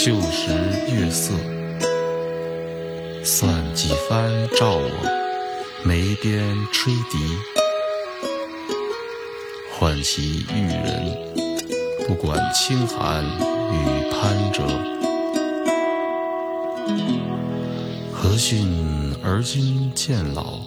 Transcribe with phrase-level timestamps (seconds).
[0.00, 0.52] 旧时
[0.94, 1.34] 月色，
[3.24, 7.18] 算几番照我眉边吹笛，
[9.72, 11.18] 唤起玉人，
[12.06, 14.62] 不管清寒与攀折。
[18.12, 18.68] 何逊
[19.24, 20.60] 而今渐老，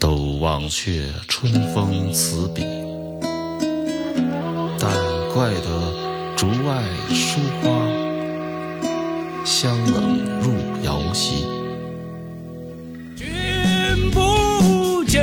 [0.00, 2.64] 都忘却春风词笔，
[4.76, 4.90] 但
[5.32, 7.87] 怪得竹外疏花，
[9.60, 10.52] 香冷入
[10.84, 11.44] 瑶席。
[13.16, 13.26] 君
[14.12, 15.20] 不见，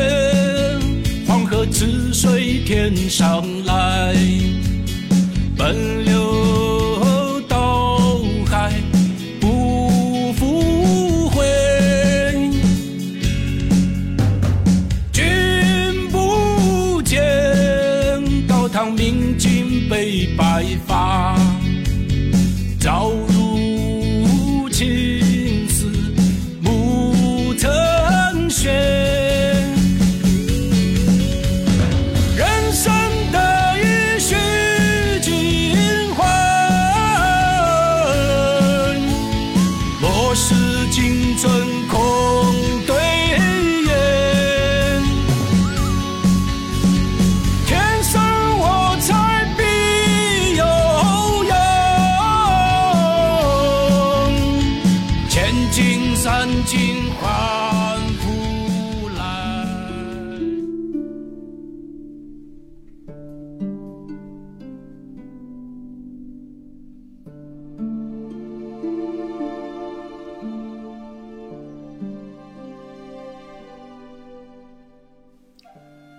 [1.26, 4.14] 黄河之水天上来，
[5.56, 6.04] 奔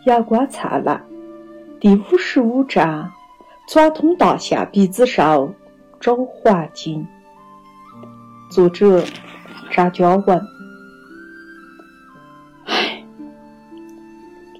[0.06, 1.04] 阳光灿烂，
[1.80, 3.12] 第五十五章：
[3.66, 5.52] 抓通大象鼻子上
[5.98, 7.04] 找黄金。
[8.48, 9.02] 作者：
[9.72, 10.40] 张嘉文。
[12.66, 13.04] 唉，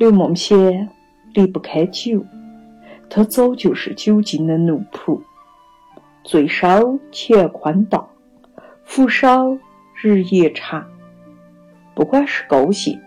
[0.00, 0.88] 刘梦仙
[1.32, 2.24] 离不开酒，
[3.08, 5.20] 他早就是酒精的奴仆。
[6.24, 8.04] 醉少乾坤大，
[8.82, 9.56] 福少
[9.94, 10.84] 日夜长。
[11.94, 13.00] 不管是高兴，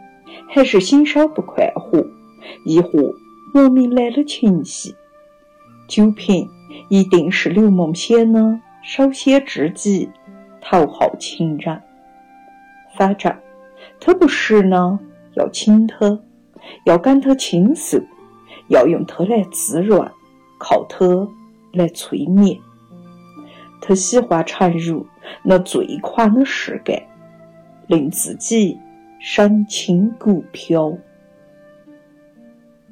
[0.48, 2.02] 还是心少不快活，
[2.66, 3.14] 亦或
[3.54, 4.94] 莫名来了情绪，
[5.88, 6.48] 酒品
[6.90, 10.10] 一定是刘梦仙的首先知己，
[10.62, 11.82] 头号情人。
[12.96, 13.34] 反正
[14.00, 15.00] 他不是呢
[15.36, 16.20] 要请他，
[16.86, 18.02] 要赶他倾诉，
[18.68, 20.10] 要用他来滋润，
[20.60, 21.28] 靠他
[21.74, 22.60] 来催眠。
[23.82, 25.06] 他喜欢沉入
[25.44, 27.08] 那最宽的世界，
[27.88, 28.78] 令自己
[29.20, 30.98] 身轻骨飘。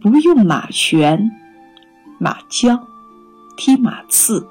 [0.01, 1.31] 不用马旋、
[2.19, 2.79] 马缰、
[3.57, 4.47] 踢马刺，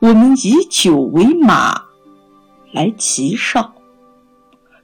[0.00, 1.82] 我们以酒为马
[2.72, 3.74] 来骑上，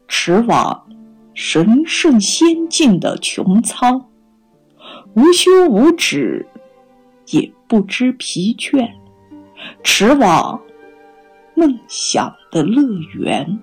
[0.07, 0.87] 驰往
[1.35, 4.07] 神圣仙境的穹苍，
[5.15, 6.47] 无休无止，
[7.29, 8.89] 也不知疲倦，
[9.83, 10.61] 驰往
[11.55, 12.83] 梦想的乐
[13.15, 13.59] 园。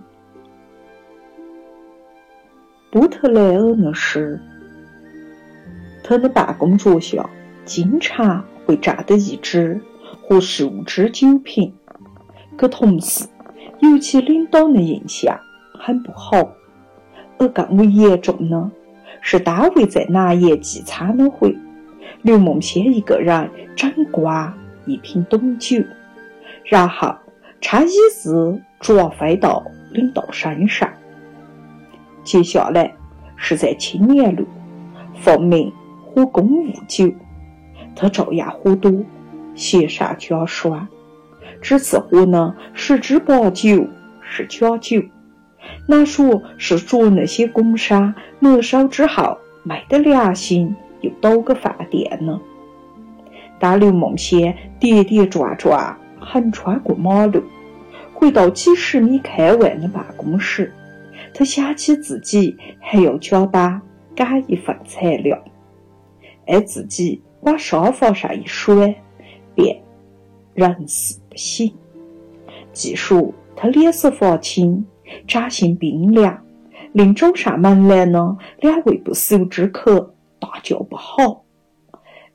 [2.89, 4.41] 波特莱厄的诗。
[6.07, 7.29] 他的办公桌下
[7.65, 9.81] 经常会站着一只
[10.21, 11.73] 或数只酒瓶，
[12.57, 13.27] 给同事，
[13.79, 15.37] 尤其领导的印象
[15.77, 16.49] 很不好。
[17.37, 18.71] 而更为严重的
[19.19, 21.53] 是，单位在哪夜聚餐的会，
[22.21, 24.53] 刘梦仙一个人整灌
[24.85, 25.83] 一瓶董酒，
[26.63, 27.13] 然后
[27.59, 30.89] 差椅子抓飞到领导身上。
[32.23, 32.93] 接下来
[33.35, 34.45] 是在青年路
[35.13, 35.69] 奉命。
[36.17, 37.13] 喝公务酒，
[37.95, 38.91] 他照样喝多，
[39.53, 40.87] 雪上加霜。
[41.61, 43.87] 只是喝呢十之八九
[44.19, 44.99] 是假酒，
[45.87, 52.41] 难说是着那些工商没收之后没得良心又倒个饭店呢。
[53.59, 57.43] 当刘梦仙跌跌撞撞横穿过马路，
[58.15, 60.73] 回到几十米开外的办公室，
[61.31, 63.79] 他想起自己还要加班
[64.15, 65.39] 赶一份材料。
[66.47, 69.01] 挨自己往沙发上一摔，
[69.53, 69.81] 便
[70.53, 71.71] 人事不省。
[72.73, 74.85] 既说他脸色发青，
[75.27, 76.45] 掌心冰凉，
[76.93, 81.43] 令找上门来呢两位不速之客大叫不好。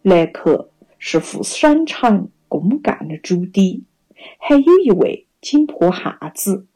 [0.03, 3.83] 来客是副省城公干的朱棣，
[4.39, 6.67] 还有一位紧迫汉子。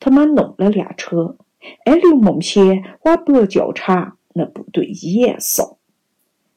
[0.00, 1.36] 他们弄了辆车，
[1.84, 5.78] 挨刘梦仙往北教场那部队医院送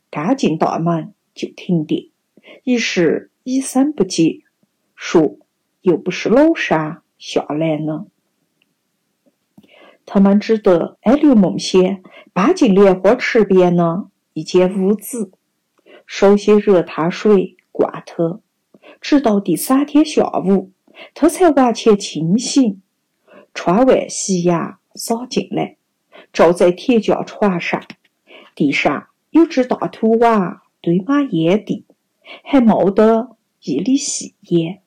[0.10, 2.06] 刚进大门就停电，
[2.64, 4.42] 一时医生不接，
[4.96, 5.38] 说
[5.82, 8.08] 又不是老山下来呢。
[10.06, 12.02] 他们只得挨刘梦先
[12.32, 15.32] 搬进莲花池边呢一间屋子，
[16.06, 18.40] 烧些热汤水灌他，
[19.02, 20.72] 直到第三天下午，
[21.14, 22.82] 他才完全清醒。
[23.54, 25.78] 窗外夕阳洒进来，
[26.32, 27.84] 照在铁架床上，
[28.56, 31.86] 地上有只大土碗堆满烟蒂，
[32.44, 34.82] 还冒得一缕细烟，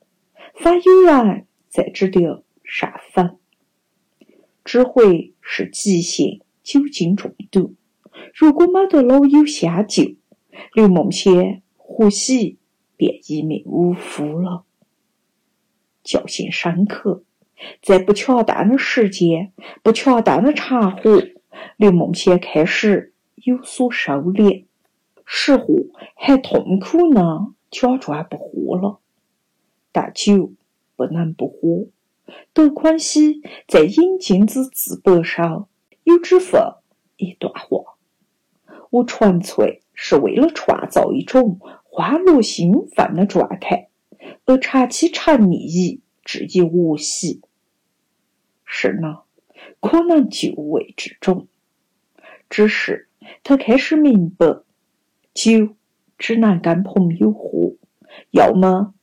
[0.55, 2.25] 反有人在这里
[2.65, 3.37] 上坟。
[4.65, 7.75] 只会是急性酒精中毒。
[8.35, 10.17] 如果没得老友相救，
[10.75, 12.59] 刘梦仙或许
[12.97, 14.65] 便一命呜呼了。
[16.05, 17.25] 教训深刻，
[17.83, 19.53] 在不恰当的时间、
[19.83, 21.23] 不恰当的场合，
[21.77, 23.13] 刘梦仙开始
[23.45, 24.65] 有所收敛，
[25.27, 29.01] 似乎还痛苦呢，假装不喝了。
[29.93, 30.53] 但酒
[30.97, 31.87] 不能不喝。
[32.53, 35.69] 德宽喜在《引镜子》自白上
[36.05, 36.75] 有这份
[37.17, 37.97] 一段话
[38.91, 43.89] ：“我纯粹是为了创造一种欢乐兴奋的状态，
[44.45, 47.41] 而长期沉溺于这一恶习。
[48.65, 49.23] 是呢，
[49.81, 51.49] 可能就为这种。
[52.49, 53.09] 只是
[53.43, 54.47] 他开始明白，
[55.35, 55.75] 酒
[56.19, 57.75] 只能跟朋友喝，
[58.31, 58.95] 要么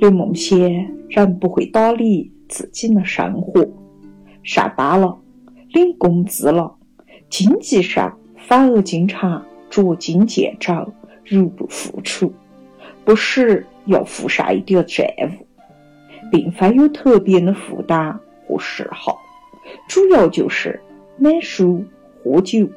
[0.00, 3.64] 刘梦仙仍不会打理自己的生活，
[4.42, 5.16] 上班了，
[5.68, 6.74] 领工资了，
[7.30, 10.92] 经济上反而经常捉襟见肘，
[11.24, 12.34] 入不敷出，
[13.04, 15.46] 不时要负上一点债务，
[16.32, 18.18] 并非有特别的负担
[18.48, 19.16] 和嗜好，
[19.88, 20.80] 主要就是
[21.18, 21.84] 买书、
[22.22, 22.68] 喝酒、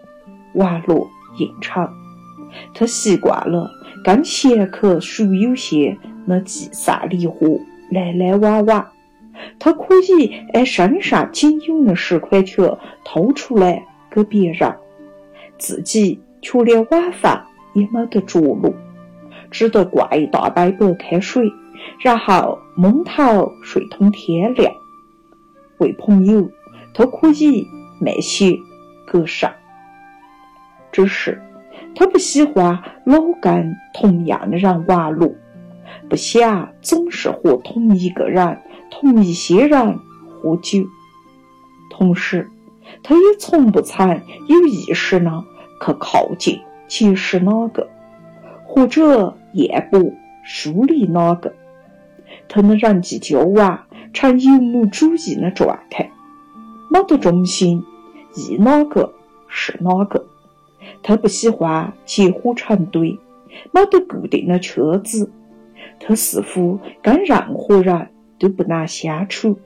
[0.53, 1.81] 玩乐、应酬。
[2.73, 3.69] 他习惯了
[4.03, 5.97] 跟闲客书友些。
[6.27, 7.59] 那聚散离合，
[7.91, 8.87] 来来往往，
[9.59, 12.67] 他可以按身上仅有的十块钱
[13.03, 14.75] 掏出来给别人，
[15.59, 17.45] 自己却连晚饭
[17.75, 18.73] 也没得着落，
[19.51, 21.47] 只得灌一大杯白开水，
[21.99, 24.73] 然后蒙头睡通天亮。
[25.77, 26.49] 为朋友，
[26.95, 27.67] 他可以
[27.99, 28.57] 卖血
[29.05, 29.51] 割肾，
[30.93, 31.41] 只是
[31.93, 35.35] 他不喜欢老跟同样的人玩乐。
[36.09, 38.59] 不想总是和同一个人、
[38.89, 39.99] 同一些人
[40.29, 40.85] 喝酒，
[41.89, 42.49] 同时，
[43.03, 45.43] 他也从不曾有意识呢
[45.85, 47.89] 去靠近、结识哪个，
[48.63, 50.01] 或者验驳、
[50.45, 51.53] 疏离哪个。
[52.47, 56.11] 他的人际交往呈游牧主义的状态，
[56.95, 57.83] 没得中心，
[58.35, 59.13] 依哪个
[59.49, 60.25] 是哪个。
[61.03, 63.19] 他不喜欢结伙成堆，
[63.73, 65.29] 没得固定的圈子。
[65.99, 68.07] 他似乎跟任何人
[68.39, 69.59] 都不难相处，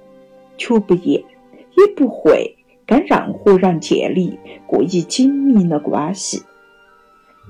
[0.58, 6.42] 却不愿也不会跟任何人建立过于紧密的关系。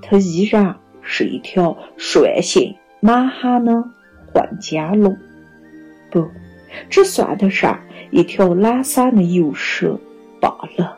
[0.02, 3.86] 他依然是一条率性蛮横的
[4.34, 5.18] 混家龙，
[6.12, 6.28] 不，
[6.90, 7.80] 只算得上
[8.12, 10.00] 一条懒散的游蛇
[10.40, 10.98] 罢了。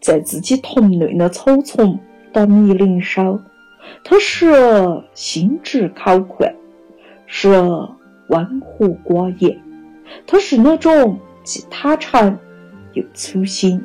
[0.00, 1.98] 在自己同类的草丛
[2.32, 3.44] 的泥泞上。
[4.04, 6.54] 他时而心直口快，
[7.26, 7.88] 时而
[8.28, 9.58] 温和寡言。
[10.26, 12.38] 他是那种既坦诚
[12.92, 13.82] 又粗心，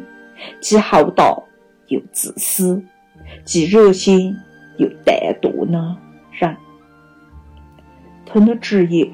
[0.59, 1.41] 既厚道
[1.87, 2.83] 又自私，
[3.45, 4.35] 既热心
[4.77, 5.97] 又怠惰的
[6.31, 6.57] 人。
[8.25, 9.09] 他的职业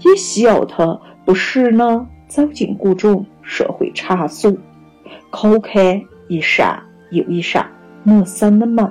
[0.00, 4.52] 也需要他不时呢走进各种社会场所，
[5.32, 7.70] 敲开一扇又一扇
[8.02, 8.90] 陌生的门。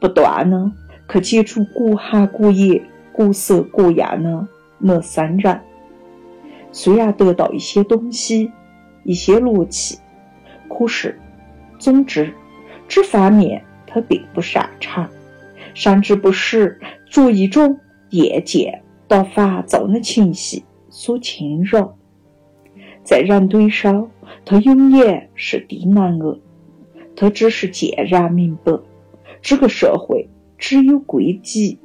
[0.00, 0.72] 不断呢
[1.12, 2.82] 去接触各行各业、
[3.14, 4.46] 各色各样的
[4.78, 5.60] 陌生人，
[6.72, 8.50] 虽然得到一些东西、
[9.04, 9.98] 一些乐趣，
[10.68, 11.18] 可是，
[11.78, 12.32] 总之，
[12.88, 15.06] 这方面他并不擅长，
[15.74, 17.78] 甚至不时做一种
[18.10, 18.80] 厌倦
[19.10, 21.98] 到烦躁的情绪所侵扰。
[23.02, 24.08] 在人堆上，
[24.44, 26.38] 他永远是低能儿，
[27.16, 28.72] 他只是渐然明白。
[29.42, 31.76] 这个社会只有规矩，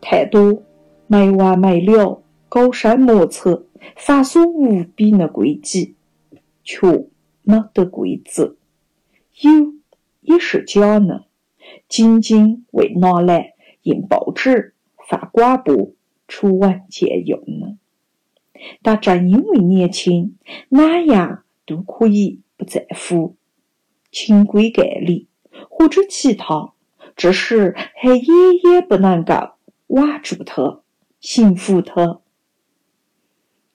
[0.00, 0.62] 太多
[1.06, 5.94] 没完没了、高深莫测、繁琐无比的规矩，
[6.64, 6.86] 却
[7.42, 8.56] 没得规则。
[9.42, 9.74] 有
[10.22, 11.26] 也是假的，
[11.86, 14.72] 仅仅为拿来印报纸、
[15.06, 15.92] 发广播、
[16.28, 17.76] 出文件用的。
[18.82, 20.36] 但正因为年轻，
[20.70, 23.36] 哪样都可以不在乎，
[24.10, 25.28] 清规概理
[25.68, 26.72] 或者其他。
[27.14, 28.22] 这时还远
[28.64, 29.52] 远不能够
[29.86, 30.82] 挽住他，
[31.20, 32.20] 驯服他。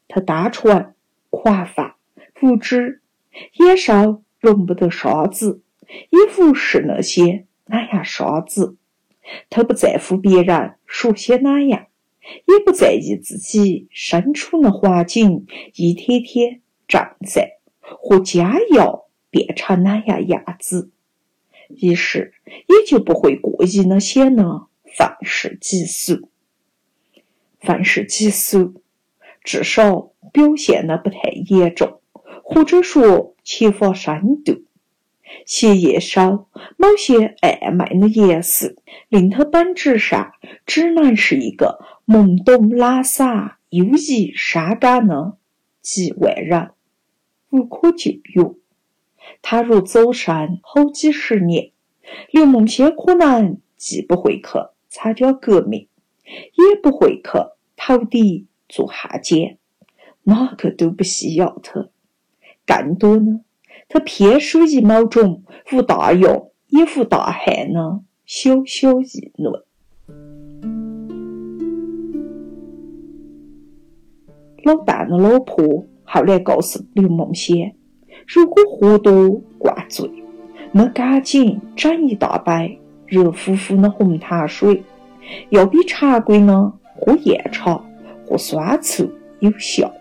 [0.07, 0.93] 他单纯、
[1.29, 1.95] 狂放
[2.41, 3.01] 无知，
[3.53, 8.77] 野兽容不得沙子，也无视那些哪样沙子。
[9.49, 11.87] 他不在乎别人说些哪样，
[12.45, 20.91] 也不在意自己身处的环境一天天正在和家要变成哪样样子，
[21.69, 26.29] 于是也就不会过于的显得愤世嫉俗。
[27.59, 28.81] 愤世嫉俗，
[29.43, 32.01] 至少表现的不太严重，
[32.43, 34.63] 或者说缺乏深度。
[35.45, 38.75] 写叶少某些暧昧的颜色，
[39.09, 40.33] 令他本质上
[40.65, 45.37] 只能是一个懵懂懒散、忧郁伤感的
[45.81, 46.71] 局外人，
[47.49, 48.55] 无可救药。
[49.41, 51.71] 他若走上好几十年，
[52.31, 54.47] 刘梦仙可能既不会去
[54.89, 55.87] 参加革命，
[56.25, 57.29] 也不会去
[57.75, 59.57] 投敌做汉奸，
[60.23, 61.89] 哪个都不需要他。
[62.65, 63.41] 更多呢？
[63.91, 65.43] 他偏属于某种
[65.73, 69.61] 无大用也无大害的小小议论。
[74.63, 77.75] 老旦的老婆后来告诉刘梦仙，
[78.27, 80.09] 如果喝多灌醉，
[80.71, 84.83] 那赶紧整一大杯热乎乎的红糖水，
[85.49, 87.83] 要比常规的喝燕茶、
[88.25, 89.91] 喝酸醋有效。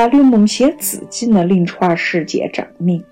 [0.00, 3.02] 但刘梦仙自己的临床实践证明，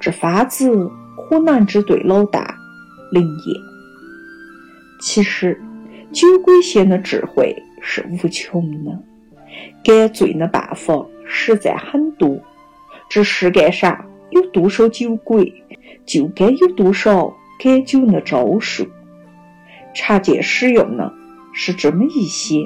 [0.00, 2.56] 这方子可能只对老大
[3.12, 3.56] 灵验。
[5.00, 5.62] 其实，
[6.10, 8.98] 酒鬼仙的智慧是无穷的，
[9.84, 12.42] 改醉的办法实在很多。
[13.08, 15.62] 这世界上有多少酒鬼，
[16.04, 18.84] 就该有多少改酒的招数。
[19.94, 21.14] 常见使用的
[21.52, 22.56] 是这么一些：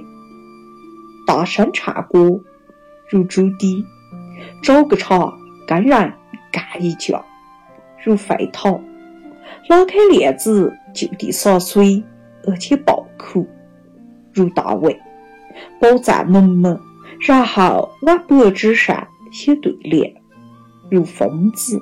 [1.26, 2.40] 大声唱歌。
[3.08, 3.84] 如猪蹄，
[4.62, 5.32] 找个茬
[5.66, 6.12] 跟人
[6.52, 7.24] 干一架；
[8.04, 8.80] 如沸讨，
[9.68, 12.04] 拉开链子就地洒水，
[12.46, 13.46] 而且爆哭；
[14.32, 15.00] 如大卫，
[15.80, 16.78] 宝藏浓浓，
[17.20, 20.12] 然后往白纸上写对联；
[20.90, 21.80] 如疯子，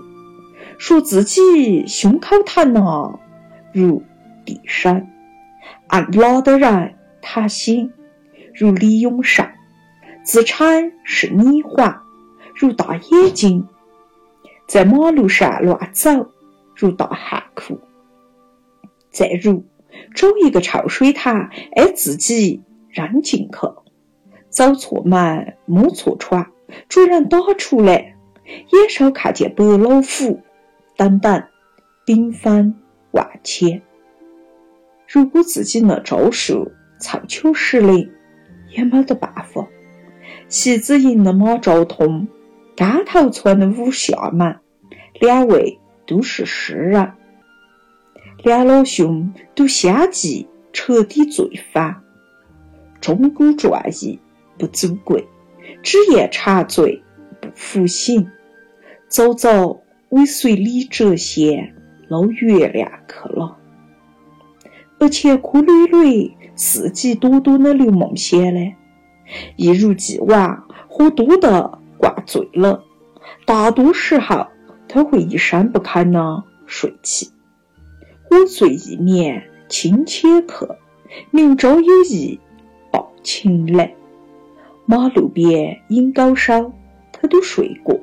[0.78, 3.18] 说自己胸口疼啊；
[3.72, 4.00] 如
[4.44, 5.08] 地神，
[5.88, 7.90] 按哪的人他心；
[8.54, 9.55] 如李永善。
[10.26, 12.02] 自称是女皇，
[12.56, 13.62] 如大眼睛；
[14.66, 16.32] 在马路上乱走，
[16.74, 17.80] 如大汉哭。
[19.08, 19.64] 再如
[20.16, 23.58] 找一个臭水塘，挨自己扔进去，
[24.50, 26.50] 走错门，摸错窗，
[26.88, 30.42] 主人打出来，野兽看见白老虎，
[30.96, 31.44] 等等，
[32.04, 32.74] 缤纷
[33.12, 33.80] 万千。
[35.06, 38.10] 如果自己那招数凑巧失灵，
[38.76, 39.64] 也没得办法。
[40.48, 42.28] 戏子营的马昭通，
[42.76, 44.56] 干头村的武厦门，
[45.20, 47.12] 两位都是诗人，
[48.44, 51.96] 两老兄都相继彻底醉翻，
[53.00, 54.20] 钟鼓馔意
[54.56, 55.26] 不足贵，
[55.82, 57.02] 只言长醉
[57.40, 58.30] 不复醒，
[59.08, 61.74] 早早尾随李谪仙
[62.08, 63.56] 捞月亮去了。
[65.00, 68.72] 而乾坤缕缕、四季多多的刘梦仙呢？
[69.56, 72.84] 一如既往，喝多的灌醉了。
[73.44, 74.46] 大多时候，
[74.88, 77.26] 他会一声不吭地睡去。
[78.30, 80.78] 午睡一眠清且客，
[81.30, 82.40] 明朝有意
[82.92, 83.94] 抱琴来。
[84.84, 86.72] 马路边因高烧，
[87.12, 87.98] 他都睡过，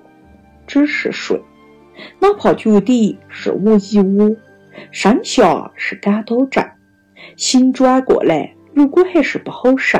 [0.68, 1.42] 只是睡。
[2.20, 4.36] 哪怕脚底是我一窝，
[4.92, 6.75] 山下是感到站，
[7.38, 10.00] 醒转过来，如果还是不好受。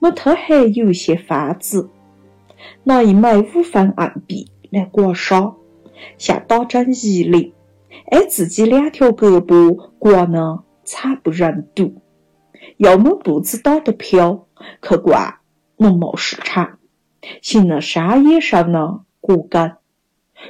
[0.00, 1.90] 那他还有一些法子，
[2.84, 5.54] 拿一枚五分硬币来刮痧，
[6.16, 7.52] 像打针一铃，
[8.10, 11.94] 挨自己两条胳膊刮呢，惨不忍睹。
[12.76, 14.46] 要么步子打得飘，
[14.82, 15.40] 去刮
[15.76, 16.78] 农贸市场，
[17.42, 19.72] 行了山野上的果梗。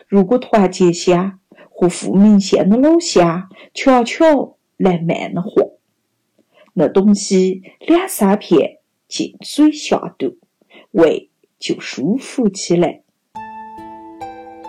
[0.07, 1.39] 如果团结乡
[1.71, 5.51] 和富民县的老乡悄悄来卖的话，
[6.75, 8.78] 那东西两三片。
[9.09, 10.37] 进嘴下肚，
[10.91, 13.01] 胃就舒服起来。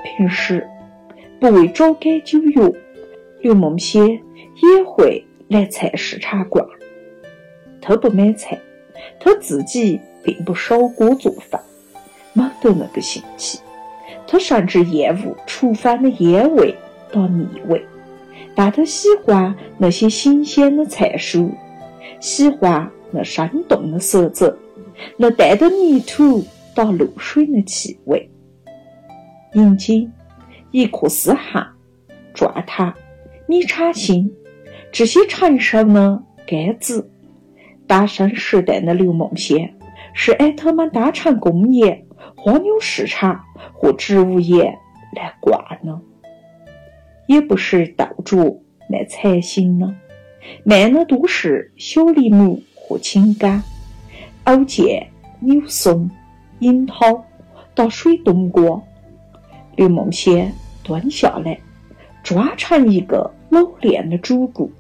[0.04, 0.66] 平时
[1.40, 2.72] 不为找改酒药，
[3.42, 6.68] 刘梦仙也会来菜市场逛。
[7.82, 8.60] 他不买菜，
[9.20, 11.62] 他自己并不烧锅做饭，
[12.34, 13.60] 没得那个兴趣。
[14.26, 16.76] 他甚至厌恶厨房的烟味
[17.12, 17.86] 到腻味，
[18.56, 21.52] 但他喜欢那些新鲜的菜蔬，
[22.20, 24.58] 喜欢那生动的色泽，
[25.18, 28.30] 那带着泥土到露水的气味。
[29.54, 30.12] 银金、
[30.72, 31.68] 伊库斯汗、
[32.34, 32.94] 转塔、
[33.48, 34.32] 米查辛
[34.92, 37.10] 这些成熟的杆子，
[37.88, 39.74] 大生时代的刘梦仙
[40.14, 43.42] 是艾特曼大厂工业、黄牛市场
[43.74, 44.78] 或植物业
[45.16, 46.00] 来挂呢，
[47.28, 49.96] 也不是稻主卖财星呢，
[50.64, 53.62] 卖的都是小梨木和青柑、
[54.46, 55.08] 藕见、
[55.42, 56.10] 柳松、
[56.58, 57.24] 樱桃
[57.76, 58.82] 到水冬瓜。
[59.76, 61.60] 刘梦仙蹲下来，
[62.24, 64.72] 抓成一个老练的主顾，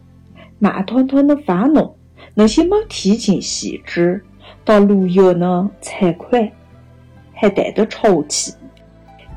[0.57, 1.95] 慢吞吞的翻弄
[2.33, 4.25] 那些没剔尽细枝
[4.65, 6.51] 到绿油的菜块，
[7.35, 8.51] 还带着潮气。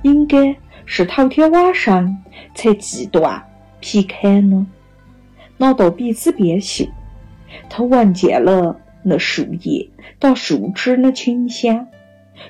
[0.01, 2.17] 应该是头天晚上
[2.55, 3.41] 才锯断
[3.81, 4.67] 劈开呢。
[5.59, 6.89] 拿到鼻子边嗅，
[7.69, 11.89] 他闻见了那树叶到树枝的清香，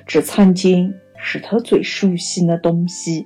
[0.05, 0.93] 这曾经。
[1.25, 3.25] 是他最熟悉的东西，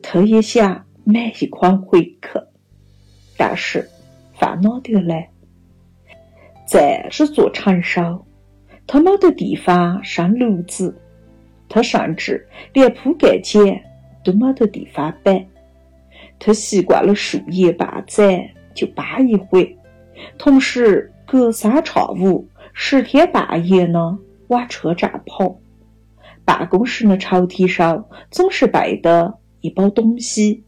[0.00, 2.40] 他也想买一筐回去，
[3.36, 3.90] 但是
[4.34, 5.28] 饭哪得来？
[6.68, 8.24] 在这座城上，
[8.86, 10.96] 他没得地方生炉子，
[11.68, 13.82] 他甚至连铺盖卷
[14.22, 15.44] 都没得地方摆。
[16.38, 19.76] 他习惯了树叶半载就扒一回，
[20.38, 25.60] 同时隔三差五、十天半夜呢往车站跑。
[26.44, 30.64] 办公室的抽屉上总是备的一包东西：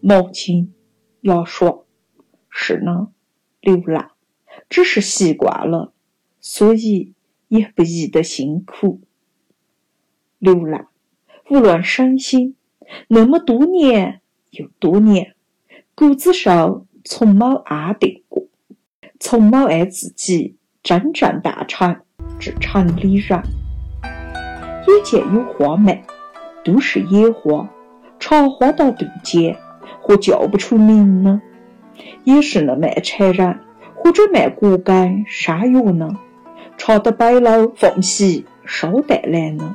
[0.00, 0.68] 毛巾、
[1.20, 1.78] 牙刷。
[2.48, 3.08] 是呢，
[3.60, 4.12] 流浪
[4.68, 5.92] 只是习惯了，
[6.40, 7.14] 所以
[7.48, 9.00] 也不宜得辛苦。
[10.38, 10.88] 流浪，
[11.50, 12.56] 无论省心，
[13.08, 15.34] 那么多年又多年，
[15.94, 18.46] 骨子上从没安定过，
[19.26, 21.96] 从没爱自己真正大成
[22.38, 23.42] 至城里人。
[24.86, 26.04] 也见有花卖，
[26.62, 27.66] 都是野花，
[28.20, 29.56] 茶花到杜鹃，
[30.02, 31.40] 或叫不出名呢。
[32.24, 33.60] 也是那卖柴人
[33.94, 36.10] 或者卖果干、山药呢，
[36.76, 39.74] 插得白楼缝隙捎带来呢。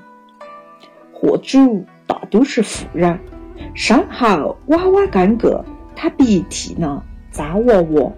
[1.11, 3.19] 货主大都是富人，
[3.73, 8.11] 身后娃娃跟个他鼻涕呢脏娃娃，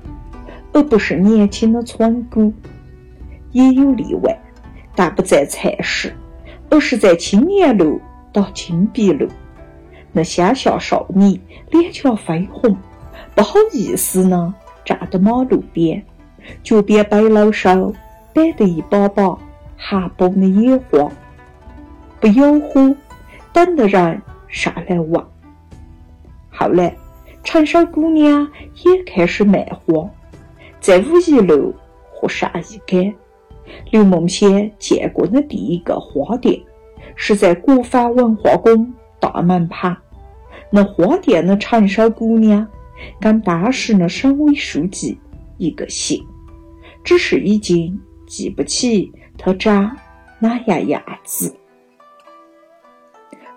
[0.74, 2.54] 而不是年轻的村姑。
[3.52, 4.40] 也有例外，
[4.96, 6.16] 但不在菜市。
[6.74, 8.00] 而是在青年路
[8.32, 9.28] 到金碧路，
[10.14, 11.38] 那乡下少女
[11.70, 12.78] 脸颊绯红，
[13.36, 14.56] 不好意思呢，
[14.86, 16.02] 站到马路边，
[16.64, 17.94] 脚边背篓上
[18.34, 19.38] 摆的一把把
[19.76, 21.12] 含苞的野花，
[22.22, 22.96] 不吆喝，
[23.52, 25.28] 等的人上来玩。
[26.50, 26.96] 后来，
[27.44, 28.50] 成熟姑娘
[28.86, 30.10] 也开始卖花，
[30.82, 31.74] 在五一路
[32.12, 33.14] 和上一街。
[33.92, 36.62] 刘梦仙见过的第一个花店，
[37.16, 39.96] 是在国防文化宫大门旁。
[40.72, 42.68] 那花店的成熟姑娘，
[43.20, 45.18] 跟当时的省委书记
[45.58, 46.26] 一个姓，
[47.04, 49.96] 只是已经记不起她长
[50.40, 51.56] 哪样样子。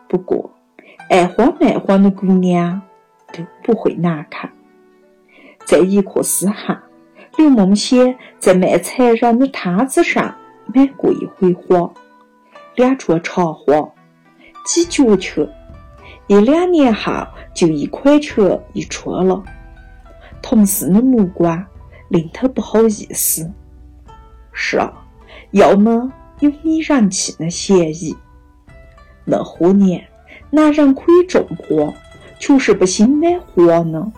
[0.09, 0.49] 不过，
[1.09, 2.81] 爱花卖花的姑娘
[3.33, 4.53] 都不会难看，
[5.65, 6.81] 在一颗丝汗。
[7.37, 10.35] 刘梦仙在卖菜人的摊子上
[10.73, 11.93] 买过一回花，
[12.77, 13.89] 两撮茶花，
[14.65, 15.47] 几角钱，
[16.29, 17.13] 一两年后
[17.53, 19.43] 就一块钱一撮了。
[20.41, 21.65] 同事的目光
[22.09, 23.51] 令他不好意思。
[24.53, 24.93] 是啊，
[25.51, 28.17] 要么有你人气的嫌疑。
[29.25, 30.07] 那货年，
[30.51, 31.93] 男人可以种花，
[32.39, 34.13] 就是不兴买花呢，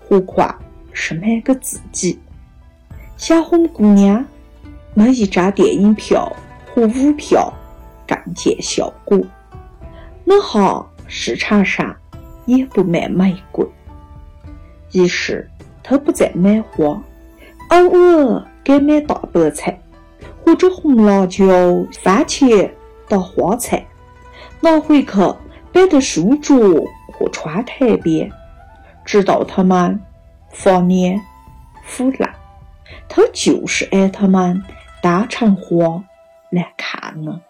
[0.00, 0.58] 何况
[0.92, 2.18] 是买给自己。
[3.16, 4.24] 小红姑娘，
[4.92, 6.30] 买一张电影票
[6.74, 7.52] 和舞票
[8.06, 9.18] 更见效果。
[10.24, 11.94] 那哈市场上
[12.44, 13.64] 也不卖玫瑰。
[14.92, 15.48] 于是
[15.82, 17.00] 他不再买花，
[17.70, 19.80] 偶尔给买大白菜
[20.44, 21.46] 或者红辣椒、
[22.02, 22.68] 番茄
[23.08, 23.86] 当花菜，
[24.60, 25.12] 拿回去
[25.72, 26.58] 摆在书桌
[27.12, 28.30] 或窗台边，
[29.04, 29.98] 直到它们
[30.50, 31.18] 发蔫
[31.84, 32.34] 腐烂。
[33.14, 34.60] 他就是爱他们
[35.00, 36.02] 当成花
[36.50, 37.40] 来看呢。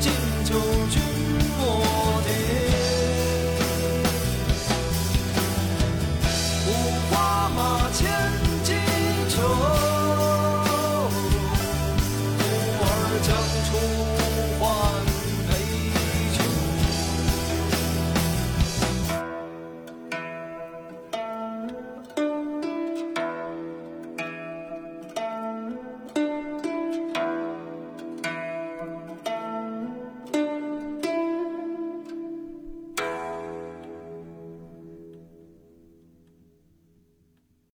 [0.00, 0.10] 进
[0.46, 0.54] 酒
[0.88, 1.09] 局